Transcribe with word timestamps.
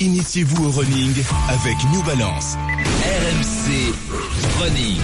Initiez-vous 0.00 0.66
au 0.66 0.70
running 0.70 1.12
avec 1.48 1.76
New 1.92 2.02
Balance. 2.04 2.56
RMC 3.02 3.92
Running. 4.60 5.00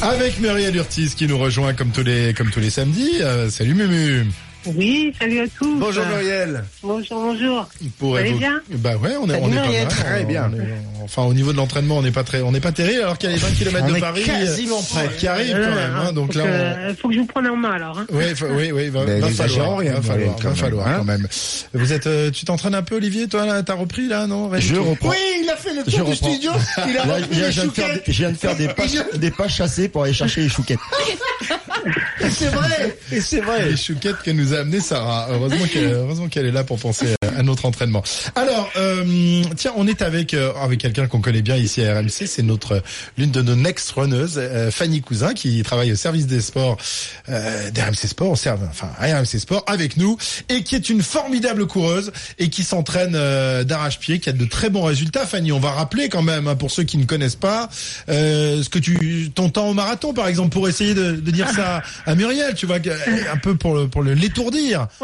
Avec 0.00 0.40
Muriel 0.40 0.76
Urtis 0.76 1.12
qui 1.14 1.26
nous 1.26 1.36
rejoint 1.36 1.74
comme 1.74 1.90
tous 1.90 2.02
les, 2.02 2.70
samedis. 2.70 3.20
Euh, 3.20 3.50
salut 3.50 3.74
Mumu. 3.74 4.26
Oui, 4.74 5.14
salut 5.20 5.40
à 5.40 5.44
tous. 5.46 5.78
Bonjour 5.78 6.04
Muriel. 6.06 6.64
Bonjour, 6.82 7.20
bonjour. 7.20 7.68
Pour 7.98 8.10
Vous 8.10 8.16
allez 8.16 8.30
évo- 8.32 8.38
bien 8.38 8.60
Bah 8.70 8.96
ouais, 8.96 9.12
on 9.20 9.28
est, 9.30 9.38
on 9.40 9.48
est 9.52 9.54
pas 9.54 9.66
mal. 9.68 9.88
Très 9.88 10.24
bien. 10.24 10.50
on 10.52 10.56
est- 10.58 11.04
enfin, 11.04 11.22
au 11.22 11.34
niveau 11.34 11.52
de 11.52 11.56
l'entraînement, 11.56 11.98
on 11.98 12.02
n'est 12.02 12.10
pas 12.10 12.24
très, 12.24 12.42
on 12.42 12.50
n'est 12.50 12.60
pas 12.60 12.72
terrible 12.72 13.02
alors 13.02 13.16
qu'il 13.16 13.30
y 13.30 13.32
a 13.32 13.36
les 13.36 13.40
20 13.42 13.50
km 13.56 13.86
On 13.88 13.92
de 13.94 14.00
Paris 14.00 14.22
quasiment 14.24 14.78
euh, 14.78 14.94
prêt. 15.06 15.10
qui 15.18 15.28
arrivent 15.28 15.52
quand 15.52 15.74
même. 15.74 15.94
hein. 15.96 16.12
donc 16.12 16.32
faut, 16.32 16.38
là, 16.40 16.44
que, 16.90 16.94
faut 17.00 17.08
que 17.08 17.14
je 17.14 17.20
vous 17.20 17.26
prenne 17.26 17.46
en 17.46 17.54
main 17.56 17.72
alors. 17.74 17.98
Hein. 17.98 18.06
fa- 18.34 18.46
oui, 18.46 18.72
oui, 18.72 18.88
va, 18.88 19.04
va 19.04 19.28
falloir, 19.28 19.76
va 19.76 19.90
va 20.00 20.88
hein. 20.90 20.94
quand 20.98 21.04
même. 21.04 21.28
Vous 21.72 21.92
êtes, 21.92 22.06
euh, 22.08 22.30
tu 22.32 22.44
t'entraînes 22.44 22.74
un 22.74 22.82
peu, 22.82 22.96
Olivier, 22.96 23.28
toi 23.28 23.46
là, 23.46 23.62
t'as 23.62 23.74
repris 23.74 24.08
là, 24.08 24.26
non 24.26 24.50
Je 24.58 24.74
reprends. 24.76 25.10
Oui, 25.10 25.16
il 25.44 25.48
a 25.48 25.56
fait 25.56 25.74
le 25.74 25.82
Je 25.86 25.96
tour 25.96 26.06
du 26.06 26.10
reprends. 26.12 26.30
studio. 26.32 26.50
Il 26.88 26.96
a 26.98 27.06
Là, 27.06 27.14
repris 27.14 27.28
je 27.30 27.40
les 27.44 27.50
viens 27.50 27.64
de 27.66 27.70
faire, 27.70 27.86
chouquettes. 27.86 28.06
des- 28.06 28.12
je 28.12 28.18
viens 28.18 28.30
de 28.32 28.36
faire 28.36 28.56
des 28.56 28.68
pas, 28.68 28.84
des 29.16 29.30
pas 29.30 29.48
chassés 29.48 29.88
pour 29.88 30.02
aller 30.02 30.12
chercher 30.12 30.40
les 30.42 30.48
chouquettes. 30.48 30.80
Et 32.20 32.30
C'est 32.30 32.48
vrai. 32.48 32.98
Et 33.12 33.20
c'est 33.20 33.40
vrai. 33.40 33.70
Les 33.70 33.76
chouquettes 33.76 34.22
que 34.24 34.30
nous 34.30 34.54
a 34.54 34.58
amené 34.58 34.80
Sarah. 34.80 35.28
Heureusement 35.30 35.66
qu'elle, 35.72 35.92
heureusement 35.92 36.28
qu'elle 36.28 36.46
est 36.46 36.52
là 36.52 36.64
pour 36.64 36.78
penser 36.78 37.14
à 37.36 37.42
notre 37.42 37.66
entraînement. 37.66 38.02
Alors, 38.34 38.70
euh, 38.76 39.42
tiens, 39.56 39.72
on 39.76 39.86
est 39.86 40.02
avec 40.02 40.34
euh, 40.34 40.52
avec 40.60 40.80
quelqu'un 40.80 41.06
qu'on 41.06 41.20
connaît 41.20 41.42
bien 41.42 41.56
ici 41.56 41.84
à 41.84 41.98
RMC. 41.98 42.26
C'est 42.26 42.42
notre 42.42 42.82
l'une 43.16 43.30
de 43.30 43.42
nos 43.42 43.54
next 43.54 43.90
runners, 43.92 44.36
euh, 44.36 44.70
Fanny 44.70 45.00
Cousin, 45.00 45.34
qui 45.34 45.62
travaille 45.62 45.92
au 45.92 45.96
service 45.96 46.26
des 46.26 46.40
sports 46.40 46.76
euh, 47.28 47.70
d'RMC 47.70 48.06
Sport, 48.08 48.30
au 48.30 48.36
serve, 48.36 48.60
enfin 48.68 48.90
à 48.98 49.18
RMC 49.18 49.38
Sport, 49.38 49.64
avec 49.66 49.96
nous, 49.96 50.16
et 50.48 50.62
qui 50.62 50.74
est 50.74 50.88
une 50.88 51.02
formidable 51.02 51.66
coureuse 51.66 52.12
et 52.38 52.50
qui 52.50 52.64
s'entraîne 52.64 53.14
euh, 53.14 53.64
d'arrache-pied, 53.64 54.18
qui 54.18 54.28
a 54.28 54.32
de 54.32 54.44
très 54.44 54.70
bons 54.70 54.82
résultats. 54.82 55.26
Fanny, 55.26 55.52
on 55.52 55.60
va 55.60 55.70
rappeler 55.70 56.08
quand 56.08 56.22
même 56.22 56.48
hein, 56.48 56.56
pour 56.56 56.70
ceux 56.70 56.84
qui 56.84 56.98
ne 56.98 57.04
connaissent 57.04 57.36
pas 57.36 57.68
euh, 58.08 58.62
ce 58.62 58.68
que 58.68 58.78
tu 58.78 59.30
ton 59.34 59.50
temps 59.50 59.68
au 59.68 59.74
marathon, 59.74 60.14
par 60.14 60.28
exemple, 60.28 60.50
pour 60.50 60.68
essayer 60.68 60.94
de, 60.94 61.12
de 61.12 61.30
dire 61.30 61.48
ça 61.50 61.75
à 62.06 62.14
Muriel, 62.14 62.54
tu 62.54 62.66
vois, 62.66 62.76
un 62.76 63.36
peu 63.36 63.56
pour 63.56 63.74
le, 63.74 63.88
pour 63.88 64.02
l'étourdir. 64.02 64.88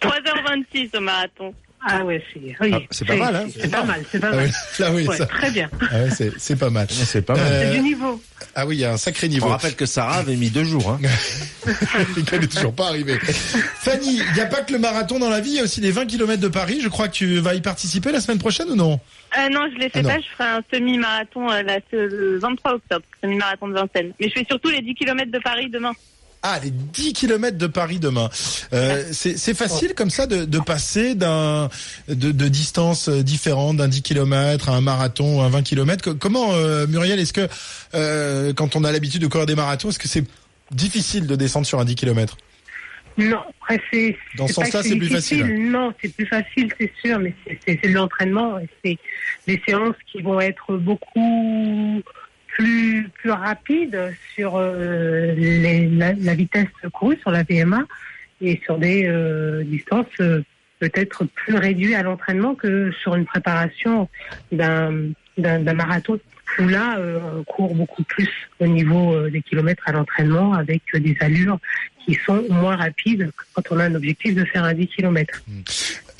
3h26 0.00 0.96
au 0.96 1.00
marathon. 1.00 1.54
Ah 1.84 2.04
ouais, 2.04 2.22
c'est 2.32 2.40
oui, 2.60 2.70
Ah, 2.72 2.78
c'est 2.90 3.04
pas 3.06 3.16
mal, 3.16 3.34
hein. 3.34 3.46
C'est 3.58 3.68
pas 3.70 3.82
mal, 3.84 4.04
c'est 4.10 4.20
pas 4.20 4.28
Ah 4.32 4.36
mal. 4.36 4.44
oui, 4.46 4.52
là, 4.78 4.92
oui, 4.92 5.06
Ouais, 5.08 5.16
ça, 5.16 5.26
très 5.26 5.50
bien. 5.50 5.68
ah 5.90 6.02
ouais, 6.04 6.10
c'est, 6.38 6.56
pas 6.56 6.70
mal. 6.70 6.86
C'est 6.90 7.22
pas 7.22 7.34
mal. 7.34 7.42
Euh, 7.44 7.62
C'est 7.72 7.76
du 7.76 7.80
niveau. 7.82 8.22
ah 8.54 8.66
oui, 8.66 8.76
il 8.76 8.80
y 8.80 8.84
a 8.84 8.92
un 8.92 8.96
sacré 8.96 9.26
On 9.26 9.30
niveau. 9.30 9.48
rappelle 9.48 9.74
que 9.74 9.84
Sarah 9.86 10.18
avait 10.18 10.36
mis 10.36 10.50
deux 10.50 10.62
jours. 10.62 10.88
Hein. 10.90 11.00
Elle 12.32 12.44
est 12.44 12.46
toujours 12.52 12.72
pas 12.74 12.86
arrivée. 12.88 13.18
Fanny, 13.18 14.18
il 14.20 14.32
n'y 14.34 14.40
a 14.40 14.46
pas 14.46 14.62
que 14.62 14.72
le 14.72 14.78
marathon 14.78 15.18
dans 15.18 15.28
la 15.30 15.40
vie, 15.40 15.50
il 15.50 15.56
y 15.56 15.60
a 15.60 15.64
aussi 15.64 15.80
les 15.80 15.90
20 15.90 16.06
km 16.06 16.40
de 16.40 16.48
Paris. 16.48 16.80
Je 16.82 16.88
crois 16.88 17.08
que 17.08 17.14
tu 17.14 17.38
vas 17.38 17.54
y 17.54 17.60
participer 17.60 18.12
la 18.12 18.20
semaine 18.20 18.38
prochaine 18.38 18.68
ou 18.70 18.76
non? 18.76 19.00
Euh, 19.38 19.48
non, 19.48 19.62
je 19.74 19.78
l'ai 19.78 19.88
fait 19.88 19.98
Ah 20.00 20.02
non. 20.02 20.08
pas. 20.10 20.18
Je 20.20 20.26
ferai 20.36 20.48
un 20.50 20.60
semi-marathon 20.72 21.50
euh, 21.50 21.62
le 21.92 22.38
23 22.38 22.74
octobre. 22.74 23.04
Semi-marathon 23.22 23.68
de 23.68 23.74
Vincennes. 23.74 24.12
Mais 24.20 24.28
je 24.28 24.34
fais 24.34 24.46
surtout 24.48 24.68
les 24.70 24.82
10 24.82 24.94
km 24.94 25.30
de 25.32 25.38
Paris 25.40 25.68
demain. 25.70 25.92
Ah, 26.44 26.58
les 26.62 26.70
10 26.70 27.12
km 27.12 27.56
de 27.56 27.66
Paris 27.68 28.00
demain. 28.00 28.28
Euh, 28.72 29.04
c'est, 29.12 29.54
facile 29.54 29.94
comme 29.94 30.10
ça 30.10 30.26
de, 30.26 30.44
de 30.44 30.58
passer 30.58 31.14
d'un 31.14 31.68
de, 32.08 32.32
de 32.32 32.48
distances 32.48 33.08
différentes, 33.08 33.76
d'un 33.76 33.86
10 33.88 34.02
km 34.02 34.68
à 34.68 34.72
un 34.72 34.80
marathon 34.80 35.38
ou 35.38 35.40
un 35.42 35.48
20 35.48 35.62
km. 35.62 36.02
Co- 36.02 36.14
Comment, 36.16 36.52
euh, 36.54 36.86
Muriel, 36.88 37.20
est-ce 37.20 37.32
que 37.32 37.46
euh, 37.94 38.52
quand 38.54 38.74
on 38.74 38.82
a 38.82 38.90
l'habitude 38.90 39.22
de 39.22 39.28
courir 39.28 39.46
des 39.46 39.54
marathons, 39.54 39.90
est-ce 39.90 40.00
que 40.00 40.08
c'est 40.08 40.24
difficile 40.72 41.28
de 41.28 41.36
descendre 41.36 41.66
sur 41.66 41.78
un 41.78 41.84
10 41.84 41.94
km 41.94 42.36
Non, 43.18 43.38
après 43.62 43.80
c'est. 43.92 44.16
Dans 44.36 44.48
ce 44.48 44.54
sens-là, 44.54 44.82
c'est 44.82 44.96
plus 44.96 45.10
facile. 45.10 45.70
Non, 45.70 45.92
c'est 46.02 46.12
plus 46.12 46.26
facile, 46.26 46.72
c'est 46.80 46.90
sûr, 47.04 47.20
mais 47.20 47.34
c'est- 47.64 47.80
de 47.86 47.92
l'entraînement 47.94 48.58
et 48.58 48.68
c'est 48.84 48.98
des 49.46 49.62
séances 49.64 49.94
qui 50.10 50.22
vont 50.22 50.40
être 50.40 50.76
beaucoup 50.76 52.02
plus 52.52 53.08
plus 53.14 53.30
rapides 53.30 54.14
sur 54.34 54.56
euh, 54.56 55.32
les, 55.34 55.88
la, 55.88 56.12
la 56.12 56.34
vitesse 56.34 56.68
courue 56.92 57.18
sur 57.20 57.30
la 57.30 57.42
VMA 57.42 57.84
et 58.40 58.60
sur 58.64 58.78
des 58.78 59.06
euh, 59.06 59.62
distances 59.64 60.06
euh, 60.20 60.42
peut-être 60.78 61.24
plus 61.24 61.56
réduites 61.56 61.94
à 61.94 62.02
l'entraînement 62.02 62.54
que 62.54 62.92
sur 63.02 63.14
une 63.14 63.24
préparation 63.24 64.08
d'un 64.50 64.92
d'un 65.38 65.74
marathon 65.74 66.18
où 66.58 66.68
là 66.68 66.98
on 67.38 67.42
court 67.44 67.74
beaucoup 67.74 68.02
plus 68.02 68.28
au 68.60 68.66
niveau 68.66 69.30
des 69.30 69.40
kilomètres 69.40 69.84
à 69.86 69.92
l'entraînement 69.92 70.52
avec 70.52 70.82
des 70.92 71.16
allures 71.20 71.58
qui 72.06 72.18
sont 72.26 72.44
moins 72.50 72.76
rapides 72.76 73.30
quand 73.54 73.62
on 73.70 73.78
a 73.78 73.84
un 73.84 73.94
objectif 73.94 74.34
de 74.34 74.44
faire 74.44 74.64
un 74.64 74.74
10 74.74 74.86
km. 74.88 75.42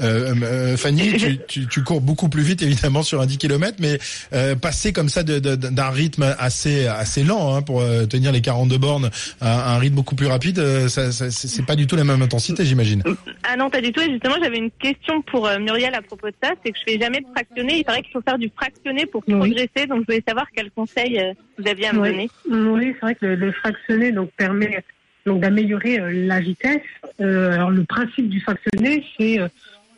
Euh, 0.00 0.34
euh, 0.42 0.76
Fanny, 0.76 1.12
tu, 1.16 1.38
tu, 1.48 1.66
tu 1.68 1.82
cours 1.84 2.00
beaucoup 2.00 2.28
plus 2.28 2.42
vite 2.42 2.62
évidemment 2.62 3.02
sur 3.02 3.20
un 3.20 3.26
10 3.26 3.38
km, 3.38 3.76
mais 3.80 3.98
euh, 4.32 4.56
passer 4.56 4.92
comme 4.92 5.08
ça 5.08 5.22
d'un 5.22 5.90
rythme 5.90 6.34
assez 6.38 6.86
assez 6.86 7.22
lent 7.24 7.54
hein, 7.54 7.62
pour 7.62 7.80
euh, 7.82 8.06
tenir 8.06 8.32
les 8.32 8.40
42 8.40 8.78
bornes 8.78 9.10
à 9.40 9.74
un 9.74 9.78
rythme 9.78 9.96
beaucoup 9.96 10.14
plus 10.16 10.26
rapide, 10.26 10.58
euh, 10.58 10.88
ça, 10.88 11.12
ça- 11.12 11.30
c'est 11.30 11.48
c'est 11.48 11.64
pas 11.66 11.76
du 11.76 11.86
tout 11.86 11.94
la 11.96 12.04
même 12.04 12.22
intensité, 12.22 12.64
j'imagine. 12.64 13.02
Ah 13.44 13.56
non, 13.56 13.68
pas 13.70 13.80
du 13.80 13.92
tout. 13.92 14.00
Et 14.00 14.10
justement, 14.10 14.36
j'avais 14.42 14.58
une 14.58 14.70
question 14.70 15.20
pour 15.22 15.46
euh, 15.46 15.58
Muriel 15.58 15.94
à 15.94 16.02
propos 16.02 16.28
de 16.28 16.34
ça. 16.42 16.50
C'est 16.64 16.72
que 16.72 16.78
je 16.78 16.92
fais 16.92 16.98
jamais 17.00 17.20
de 17.20 17.26
fractionné. 17.34 17.78
Il 17.78 17.84
paraît 17.84 18.02
qu'il 18.02 18.12
faut 18.12 18.22
faire 18.22 18.38
du 18.38 18.50
fractionné 18.56 19.06
pour 19.06 19.22
Oui. 19.28 19.34
progresser. 19.34 19.86
Donc, 19.88 20.00
je 20.00 20.06
voulais 20.06 20.24
savoir 20.26 20.46
quel 20.54 20.70
conseil 20.70 21.18
euh, 21.20 21.32
vous 21.58 21.68
aviez 21.68 21.88
à 21.88 21.92
me 21.92 22.00
Oui. 22.00 22.08
donner. 22.10 22.30
Oui, 22.50 22.92
c'est 22.94 23.00
vrai 23.00 23.14
que 23.14 23.26
le, 23.26 23.34
le 23.36 23.52
fractionné 23.52 24.10
donc 24.12 24.30
permet 24.36 24.82
donc 25.26 25.40
d'améliorer 25.40 26.00
euh, 26.00 26.10
la 26.26 26.40
vitesse. 26.40 26.80
Euh, 27.20 27.52
alors 27.52 27.70
le 27.70 27.84
principe 27.84 28.28
du 28.28 28.40
fractionné, 28.40 29.04
c'est 29.16 29.38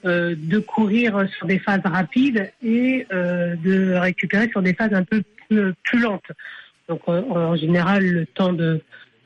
euh, 0.04 0.34
de 0.36 0.58
courir 0.58 1.26
sur 1.36 1.46
des 1.46 1.58
phases 1.58 1.80
rapides 1.84 2.50
et 2.62 3.06
de 3.10 3.94
récupérer 3.94 4.48
sur 4.50 4.62
des 4.62 4.74
phases 4.74 4.92
un 4.92 5.04
peu 5.04 5.22
plus, 5.48 5.72
plus 5.82 6.00
lentes. 6.00 6.30
Donc 6.88 7.08
en 7.08 7.56
général, 7.56 8.04
le 8.04 8.26
temps 8.26 8.52
de 8.52 8.80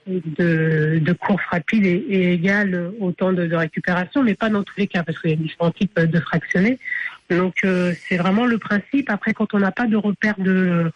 de, 0.06 0.98
de 1.02 1.12
course 1.12 1.42
rapide 1.50 1.84
est, 1.84 2.04
est 2.08 2.32
égal 2.32 2.92
au 2.98 3.12
temps 3.12 3.32
de, 3.32 3.46
de 3.46 3.54
récupération, 3.54 4.22
mais 4.22 4.34
pas 4.34 4.48
dans 4.48 4.62
tous 4.62 4.74
les 4.78 4.86
cas 4.86 5.02
parce 5.02 5.18
qu'il 5.18 5.30
y 5.30 5.34
a 5.34 5.36
différents 5.36 5.70
types 5.70 5.98
de 6.00 6.20
fractionnés. 6.20 6.78
Donc 7.30 7.56
euh, 7.64 7.92
c'est 8.08 8.16
vraiment 8.16 8.46
le 8.46 8.58
principe. 8.58 9.10
Après, 9.10 9.34
quand 9.34 9.52
on 9.54 9.58
n'a 9.58 9.72
pas 9.72 9.86
de 9.86 9.96
repère 9.96 10.34
de 10.38 10.90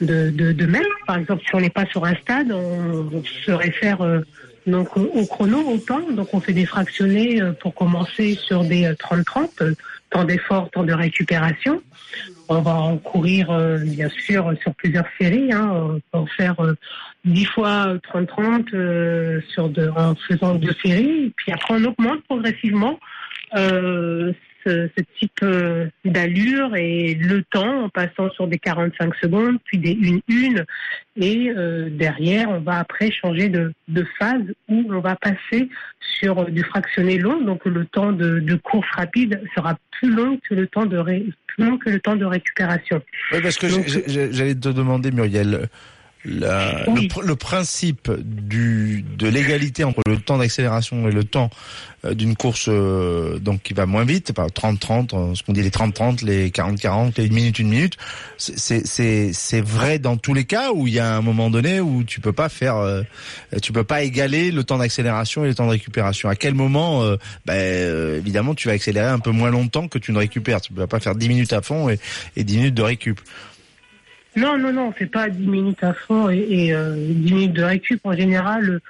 de, 0.00 0.30
de, 0.30 0.52
de 0.52 0.66
mètres. 0.66 0.86
Par 1.06 1.18
exemple, 1.18 1.42
si 1.46 1.54
on 1.54 1.60
n'est 1.60 1.70
pas 1.70 1.86
sur 1.86 2.04
un 2.04 2.14
stade, 2.16 2.52
on, 2.52 3.22
se 3.24 3.50
réfère 3.50 4.00
euh, 4.02 4.20
donc 4.66 4.96
au, 4.96 5.26
chrono, 5.26 5.60
au 5.60 5.78
temps. 5.78 6.10
Donc 6.10 6.32
on 6.32 6.40
fait 6.40 6.52
des 6.52 6.66
fractionnés 6.66 7.40
euh, 7.40 7.52
pour 7.52 7.74
commencer 7.74 8.34
sur 8.34 8.64
des 8.64 8.86
euh, 8.86 8.94
30-30, 8.94 9.48
euh, 9.60 9.74
temps 10.10 10.24
d'effort, 10.24 10.70
temps 10.70 10.84
de 10.84 10.92
récupération. 10.92 11.82
On 12.48 12.60
va 12.60 12.74
en 12.74 12.96
courir 12.96 13.50
euh, 13.50 13.78
bien 13.78 14.08
sûr 14.08 14.52
sur 14.62 14.74
plusieurs 14.74 15.06
séries. 15.20 15.52
Hein. 15.52 15.70
On 15.72 15.94
peut 15.94 16.18
en 16.18 16.26
faire 16.26 16.58
euh, 16.60 16.74
10 17.24 17.44
fois 17.46 17.94
30-30 18.12 18.74
euh, 18.74 19.40
sur 19.52 19.68
de, 19.68 19.88
en 19.96 20.14
faisant 20.14 20.54
deux 20.54 20.74
séries. 20.82 21.32
Puis 21.36 21.52
après 21.52 21.74
on 21.74 21.84
augmente 21.84 22.22
progressivement 22.24 22.98
euh, 23.56 24.32
ce, 24.64 24.88
ce 24.96 25.02
type 25.18 25.32
euh, 25.42 25.86
d'allure 26.04 26.74
et 26.76 27.14
le 27.14 27.42
temps 27.42 27.84
en 27.84 27.88
passant 27.88 28.30
sur 28.30 28.46
des 28.46 28.58
45 28.58 29.14
secondes, 29.16 29.58
puis 29.64 29.78
des 29.78 29.94
1-1. 29.94 30.64
Et 31.16 31.50
euh, 31.50 31.88
derrière, 31.90 32.50
on 32.50 32.60
va 32.60 32.78
après 32.78 33.10
changer 33.10 33.48
de, 33.48 33.72
de 33.88 34.04
phase 34.18 34.42
où 34.68 34.84
on 34.90 35.00
va 35.00 35.16
passer 35.16 35.68
sur 36.20 36.46
du 36.50 36.62
fractionné 36.62 37.18
long. 37.18 37.40
Donc 37.42 37.64
le 37.64 37.84
temps 37.86 38.12
de, 38.12 38.38
de 38.40 38.54
course 38.56 38.88
rapide 38.96 39.40
sera 39.54 39.76
plus 39.92 40.10
long 40.14 40.38
que 40.48 40.54
le 40.54 40.66
temps 40.66 40.86
de, 40.86 40.96
ré- 40.98 41.26
plus 41.48 41.64
long 41.64 41.78
que 41.78 41.90
le 41.90 42.00
temps 42.00 42.16
de 42.16 42.24
récupération. 42.24 43.02
Oui, 43.32 43.38
parce 43.42 43.56
que 43.58 43.66
j'allais 43.68 44.54
te 44.54 44.68
demander, 44.68 45.10
Muriel, 45.10 45.68
La- 46.24 46.84
Oui. 46.88 47.08
le, 47.16 47.26
le 47.26 47.34
principe 47.36 48.10
du 48.18 49.02
de 49.16 49.26
l'égalité 49.26 49.84
entre 49.84 50.02
le 50.06 50.18
temps 50.18 50.36
d'accélération 50.36 51.08
et 51.08 51.12
le 51.12 51.24
temps 51.24 51.48
euh, 52.04 52.12
d'une 52.12 52.36
course 52.36 52.66
euh, 52.68 53.38
donc 53.38 53.62
qui 53.62 53.72
va 53.72 53.86
moins 53.86 54.04
vite, 54.04 54.32
par 54.34 54.48
30-30, 54.48 55.14
euh, 55.14 55.34
ce 55.34 55.42
qu'on 55.42 55.54
dit 55.54 55.62
les 55.62 55.70
30-30, 55.70 56.22
les 56.24 56.50
40-40, 56.50 57.14
les 57.16 57.26
1 57.28 57.32
minute, 57.32 57.60
1 57.60 57.64
minute, 57.64 57.96
c'est- 58.36 58.58
c'est 58.58 58.86
c'est 58.86 59.32
c'est 59.32 59.62
vrai 59.62 59.98
dans 59.98 60.18
tous 60.18 60.34
les 60.34 60.44
cas 60.44 60.72
où 60.72 60.86
il 60.86 60.92
y 60.92 60.98
a 60.98 61.16
un 61.16 61.22
moment 61.22 61.48
donné 61.48 61.80
où 61.80 62.04
tu 62.04 62.20
peux 62.20 62.32
pas 62.34 62.50
faire, 62.50 62.76
euh, 62.76 63.02
tu 63.62 63.72
peux 63.72 63.84
pas 63.84 64.02
égaler 64.02 64.50
le 64.50 64.62
temps 64.62 64.76
d'accélération 64.78 65.44
et 65.44 65.48
le 65.48 65.54
temps 65.54 65.64
de 65.66 65.70
récupération? 65.70 66.28
À 66.28 66.36
quel 66.36 66.52
moment, 66.54 67.02
euh, 67.02 67.16
ben, 67.46 67.54
euh, 67.54 68.18
évidemment, 68.18 68.54
tu 68.54 68.68
vas 68.68 68.74
accélérer 68.74 69.08
un 69.08 69.20
peu 69.20 69.30
moins 69.30 69.50
longtemps 69.50 69.88
que 69.88 69.98
tu 69.98 70.12
ne 70.12 70.18
récupères. 70.18 70.60
Tu 70.60 70.72
peux 70.74 70.86
pas 70.86 71.00
faire 71.00 71.14
10 71.14 71.28
minutes 71.30 71.54
à 71.54 71.62
fond 71.62 71.88
et, 71.88 71.98
et 72.36 72.44
10 72.44 72.58
minutes 72.58 72.74
de 72.74 72.82
récup. 72.82 73.20
Non, 74.36 74.56
non, 74.58 74.72
non, 74.72 74.88
on 74.88 74.92
fait 74.92 75.06
pas 75.06 75.28
10 75.28 75.46
minutes 75.46 75.82
à 75.82 75.92
fond 75.92 76.30
et, 76.30 76.38
et 76.48 76.74
euh, 76.74 76.94
10 76.96 77.32
minutes 77.32 77.52
de 77.52 77.62
récup. 77.64 78.00
En 78.04 78.12
général, 78.12 78.80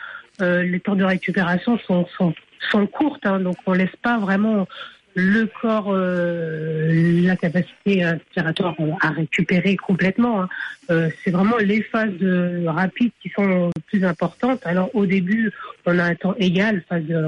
euh, 0.43 0.63
les 0.63 0.81
temps 0.81 0.97
de 0.97 1.05
récupération 1.05 1.79
sont, 1.79 2.07
sont, 2.17 2.35
sont 2.71 2.87
courtes, 2.87 3.25
hein, 3.25 3.41
donc 3.41 3.57
on 3.67 3.73
laisse 3.73 3.95
pas 4.03 4.19
vraiment 4.19 4.69
le 5.15 5.47
corps, 5.61 5.89
euh, 5.89 7.23
la 7.27 7.35
capacité 7.37 8.05
respiratoire 8.05 8.77
à 9.01 9.09
récupérer 9.11 9.77
complètement. 9.77 10.43
hein. 10.43 10.49
Euh, 10.91 11.09
c'est 11.25 11.31
vraiment 11.33 11.57
les 11.57 11.83
phases 11.83 12.13
de- 12.21 12.65
rapides 12.67 13.11
qui 13.21 13.29
sont 13.31 13.71
plus 13.89 14.05
importantes. 14.05 14.61
Alors 14.65 14.91
au 14.95 15.07
début, 15.07 15.51
on 15.87 15.99
a 15.99 16.05
un 16.05 16.15
temps 16.15 16.35
égal, 16.39 16.83
phase 16.89 17.05
de, 17.05 17.25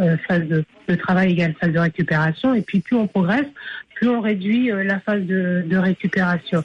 euh, 0.00 0.16
phase 0.26 0.42
de, 0.48 0.64
travail 0.96 1.32
égale 1.32 1.54
phase 1.60 1.72
de 1.72 1.78
récupération, 1.78 2.54
et 2.54 2.62
puis 2.62 2.80
plus 2.80 2.96
on 2.96 3.06
progresse, 3.06 3.46
plus 3.94 4.08
on 4.08 4.20
réduit 4.20 4.72
euh, 4.72 4.82
la 4.82 4.98
phase 4.98 5.22
de 5.22 5.76
récupération. 5.76 6.64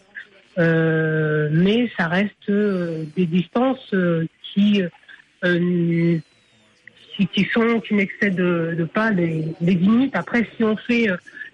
Euh, 0.57 1.49
mais 1.51 1.91
ça 1.97 2.07
reste 2.07 2.49
euh, 2.49 3.03
des 3.15 3.25
distances 3.25 3.93
euh, 3.93 4.25
qui, 4.41 4.81
euh, 5.43 6.17
qui 7.15 7.27
qui 7.27 7.43
sont 7.53 7.81
qui 7.81 7.93
n'excèdent 7.93 8.35
de, 8.35 8.75
de 8.77 8.83
pas 8.85 9.11
les, 9.11 9.45
les 9.59 9.75
10 9.75 9.87
minutes. 9.87 10.15
Après, 10.15 10.47
si 10.55 10.63
on 10.63 10.77
fait 10.77 11.07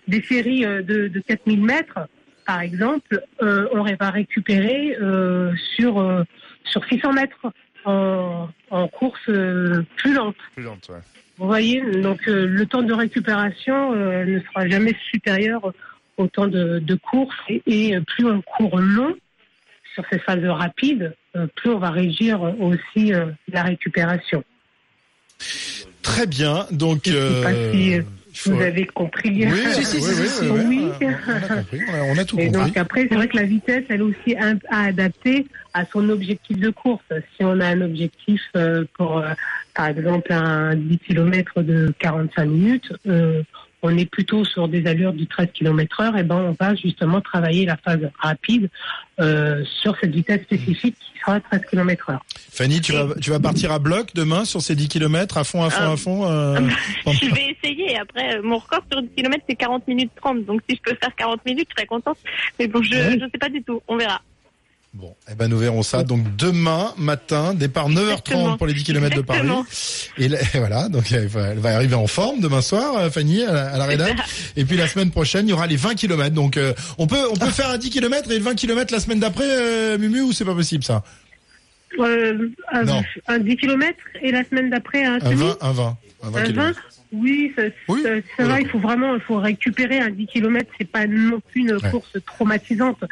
des 0.08 0.22
séries 0.22 0.62
de, 0.62 1.08
de 1.08 1.20
4000 1.20 1.64
mètres, 1.64 2.00
par 2.46 2.62
exemple, 2.62 3.24
euh, 3.42 3.68
on 3.74 3.84
va 3.84 4.10
récupérer 4.12 4.96
euh, 5.02 5.52
sur 5.76 6.00
euh, 6.00 6.24
sur 6.66 6.84
600 6.86 7.14
mètres 7.14 7.52
en, 7.86 8.50
en 8.70 8.88
course 8.88 9.24
plus 9.26 10.14
lente. 10.14 10.36
Plus 10.56 10.64
lente, 10.64 10.90
ouais. 10.90 11.00
Vous 11.38 11.48
voyez, 11.48 11.82
donc 12.02 12.20
le 12.28 12.64
temps 12.66 12.84
de 12.84 12.94
récupération 12.94 13.96
ne 13.96 14.40
sera 14.42 14.68
jamais 14.68 14.96
supérieur 15.10 15.74
au 16.22 16.28
temps 16.28 16.48
de, 16.48 16.80
de 16.80 16.96
course 16.96 17.36
et, 17.50 17.62
et 17.68 18.00
plus 18.02 18.26
on 18.26 18.42
court 18.42 18.78
long 18.80 19.16
sur 19.94 20.04
ces 20.12 20.20
phases 20.20 20.44
rapides, 20.46 21.14
euh, 21.36 21.48
plus 21.56 21.70
on 21.72 21.80
va 21.80 21.90
régir 21.92 22.42
aussi 22.60 23.14
euh, 23.14 23.26
la 23.52 23.64
récupération. 23.64 24.44
Très 26.02 26.26
bien. 26.28 26.66
Donc, 26.72 27.02
Je 27.06 27.12
sais 27.12 27.42
pas 27.44 27.52
euh, 27.52 27.72
si, 27.74 27.94
euh, 27.96 28.02
faut- 28.34 28.52
Vous 28.52 28.62
avez 28.62 28.86
compris. 28.86 29.30
Oui, 29.46 29.52
Si, 29.74 29.84
si, 29.84 29.98
oui, 29.98 30.28
si, 30.28 30.50
oui, 30.50 30.62
oui. 30.70 30.92
On 31.02 31.08
a 31.36 31.48
compris. 31.58 31.80
On 31.90 31.94
a, 31.94 32.02
on 32.04 32.18
a 32.18 32.26
tout 32.26 32.40
Et 32.40 32.46
compris. 32.48 32.66
donc 32.68 32.78
après, 32.78 33.08
c'est 33.10 33.16
vrai 33.16 33.28
que 33.28 33.38
la 33.38 33.44
vitesse, 33.44 33.84
elle 33.90 34.00
est 34.00 34.04
aussi 34.04 34.36
à 34.36 34.80
adapter 34.84 35.46
à 35.74 35.86
son 35.92 36.10
objectif 36.10 36.58
de 36.58 36.70
course. 36.70 37.04
Si 37.38 37.44
on 37.44 37.60
a 37.60 37.68
un 37.68 37.82
objectif 37.82 38.42
euh, 38.56 38.86
pour, 38.98 39.18
euh, 39.20 39.30
par 39.76 39.88
exemple, 39.88 40.32
un 40.34 40.76
10 40.76 40.98
km 41.00 41.62
de 41.62 41.94
45 42.00 42.46
minutes, 42.46 42.94
euh, 43.08 43.42
on 43.84 43.98
est 43.98 44.06
plutôt 44.06 44.46
sur 44.46 44.68
des 44.68 44.86
allures 44.88 45.14
du 45.14 45.26
13 45.28 45.48
km 45.54 46.02
heure, 46.02 46.18
et 46.18 46.24
ben 46.24 46.36
on 46.36 46.56
va 46.64 46.76
justement 46.76 47.22
travailler 47.22 47.66
la 47.66 47.78
phase 47.78 48.10
rapide 48.20 48.70
euh, 49.20 49.64
sur 49.82 49.96
cette 50.00 50.12
vitesse 50.14 50.42
spécifique 50.44 50.96
qui 51.00 51.20
sera 51.20 51.40
13 51.40 51.62
km 51.70 52.10
heure. 52.12 52.24
Fanny, 52.52 52.82
tu 52.82 52.92
vas, 52.94 53.08
tu 53.22 53.30
vas 53.30 53.40
partir 53.40 53.72
à 53.72 53.80
bloc 53.80 54.10
demain 54.16 54.46
sur 54.46 54.62
ces 54.62 54.76
10 54.76 54.88
km 54.90 55.38
à 55.38 55.44
fond, 55.44 55.64
à 55.64 55.70
fond, 55.70 55.82
Ah. 55.84 55.92
à 55.92 55.98
fond. 55.98 56.26
euh, 56.30 56.56
pendant- 57.04 57.18
Je 57.22 57.34
vais 57.34 57.56
essayer. 57.64 57.98
Après, 58.00 58.38
euh, 58.38 58.42
mon 58.44 58.58
record 58.58 58.84
sur 58.92 59.02
10 59.02 59.10
km, 59.16 59.44
c'est 59.50 59.56
40 59.56 59.88
minutes 59.88 60.12
30. 60.16 60.46
Donc, 60.46 60.62
si 60.70 60.76
je 60.76 60.82
peux 60.82 60.98
faire 61.02 61.16
40 61.16 61.46
minutes, 61.46 61.68
je 61.70 61.76
serais 61.76 61.88
contente. 61.88 62.18
Mais 62.60 62.68
bon, 62.68 62.82
je 62.82 62.94
Ouais. 62.94 63.16
ne 63.18 63.22
sais 63.30 63.38
pas 63.40 63.50
du 63.50 63.62
tout. 63.64 63.82
On 63.88 63.98
verra. 63.98 64.22
Bon, 64.94 65.16
eh 65.32 65.36
ben 65.36 65.48
nous 65.48 65.58
verrons 65.58 65.84
ça. 65.84 66.04
Donc 66.04 66.36
demain 66.36 66.94
matin, 66.98 67.54
départ 67.54 67.88
9h30 67.90 68.02
Exactement. 68.10 68.58
pour 68.58 68.68
les 68.68 68.74
10 68.74 68.84
km 68.84 69.16
de 69.16 69.22
Paris. 69.22 69.40
Exactement. 69.40 69.66
Et, 70.18 70.28
là- 70.28 70.38
et 70.54 70.58
voilà, 70.60 70.90
donc 70.90 71.10
elle 71.14 71.28
va, 71.28 71.48
elle 71.48 71.60
va 71.60 71.76
arriver 71.76 71.96
en 71.96 72.08
forme 72.08 72.42
demain 72.42 72.62
soir, 72.62 72.98
euh, 72.98 73.10
Fanny, 73.10 73.42
à 73.44 73.54
la, 73.54 73.68
à 73.74 73.78
la 73.78 73.86
rédac. 73.86 74.18
Et 74.58 74.66
puis 74.66 74.76
la 74.76 74.90
semaine 74.90 75.10
prochaine, 75.12 75.48
il 75.48 75.52
y 75.52 75.54
aura 75.54 75.66
les 75.68 75.78
20 75.78 75.96
km. 75.96 76.36
Donc 76.36 76.58
euh, 76.58 76.74
on 76.98 77.08
peut 77.08 77.24
on 77.32 77.38
peut 77.38 77.50
faire 77.52 77.70
un 77.70 77.78
10 77.78 77.90
km 77.90 78.30
et 78.32 78.38
le 78.38 78.44
20 78.44 78.56
km 78.56 78.92
la 78.94 79.00
semaine 79.00 79.20
d'après, 79.20 79.46
euh, 79.48 79.98
Mumu, 79.98 80.22
ou 80.24 80.34
c'est 80.34 80.44
pas 80.46 80.56
possible 80.56 80.84
ça? 80.84 81.04
Euh, 82.00 82.50
un, 82.74 82.84
Non. 82.84 83.02
un 83.28 83.40
10 83.40 83.56
km 83.58 83.98
et 84.22 84.32
la 84.32 84.44
semaine 84.44 84.70
d'après 84.70 85.06
un 85.06 85.16
Un 85.16 85.20
semi 85.22 85.36
20, 85.36 85.58
un 85.62 85.72
20, 85.72 85.98
un 86.24 86.30
20 86.30 86.40
Un 86.40 86.42
20 86.42 86.44
km. 86.44 86.80
Oui, 87.12 87.54
ça 87.56 88.46
va, 88.46 88.62
il 88.62 88.68
faut 88.68 88.80
vraiment 88.80 89.16
il 89.16 89.22
faut 89.22 89.38
récupérer 89.38 90.00
un 90.00 90.10
10 90.10 90.28
km, 90.28 90.72
c'est 90.78 90.90
pas 90.90 91.08
non 91.08 91.40
plus 91.52 91.62
une 91.62 91.74
Ouais. 91.74 91.90
course 91.92 92.18
traumatisante. 92.26 93.04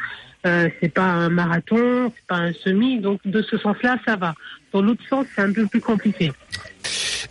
Euh, 0.46 0.68
c'est 0.80 0.88
pas 0.88 1.04
un 1.04 1.28
marathon, 1.28 2.10
c'est 2.16 2.26
pas 2.26 2.36
un 2.36 2.52
semi, 2.54 2.98
donc 2.98 3.20
de 3.26 3.42
ce 3.42 3.58
sens-là, 3.58 3.98
ça 4.06 4.16
va. 4.16 4.34
Dans 4.72 4.80
l'autre 4.80 5.02
sens, 5.08 5.26
c'est 5.34 5.42
un 5.42 5.52
peu 5.52 5.66
plus 5.66 5.80
compliqué. 5.82 6.32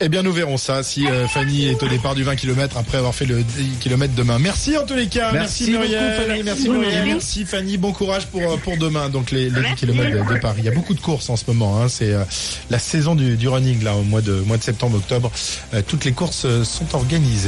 Eh 0.02 0.08
bien, 0.08 0.24
nous 0.24 0.32
verrons 0.32 0.56
ça 0.56 0.82
si 0.82 1.06
euh, 1.08 1.28
Fanny 1.28 1.66
est 1.68 1.84
au 1.84 1.88
départ 1.90 2.16
du 2.16 2.24
20 2.24 2.38
km 2.38 2.78
après 2.78 2.98
avoir 2.98 3.14
fait 3.14 3.26
le 3.26 3.44
10 3.44 3.80
km 3.82 4.14
demain. 4.16 4.40
Merci 4.40 4.78
en 4.78 4.86
tous 4.86 4.94
les 4.96 5.08
cas. 5.08 5.34
Merci 5.34 5.72
Muriel. 5.72 6.00
beaucoup, 6.16 6.30
Fanny. 6.30 6.44
Merci 6.44 6.64
Merci. 6.64 6.70
Muriel. 6.70 7.06
Merci 7.06 7.46
Fanny. 7.46 7.78
Bon 7.78 7.92
courage 7.92 8.28
pour 8.28 8.42
euh, 8.42 8.56
pour 8.56 8.78
demain. 8.78 9.10
Donc 9.10 9.32
les, 9.32 9.50
les 9.50 9.50
10 9.50 9.60
Merci. 9.60 9.76
km 9.88 10.10
de, 10.30 10.34
de 10.36 10.40
Paris. 10.40 10.60
Il 10.60 10.66
y 10.66 10.70
a 10.70 10.72
beaucoup 10.72 10.94
de 10.94 11.02
courses 11.02 11.30
en 11.30 11.36
ce 11.36 11.44
moment. 11.48 11.82
Hein. 11.82 11.90
C'est 11.90 12.14
euh, 12.14 12.24
la 12.70 12.80
saison 12.80 13.14
du, 13.14 13.36
du 13.36 13.50
running 13.50 13.84
là 13.84 13.94
au 13.96 14.04
mois 14.04 14.22
de 14.22 14.32
mois 14.40 14.56
de 14.56 14.64
septembre 14.64 14.96
octobre. 14.98 15.32
Euh, 15.74 15.82
toutes 15.86 16.06
les 16.06 16.14
courses 16.14 16.46
sont 16.64 16.96
organisées. 16.96 17.48